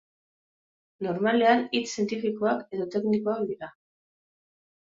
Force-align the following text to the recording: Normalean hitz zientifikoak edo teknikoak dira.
Normalean 1.07 1.61
hitz 1.79 1.83
zientifikoak 1.97 2.65
edo 2.79 2.91
teknikoak 2.97 3.47
dira. 3.53 3.71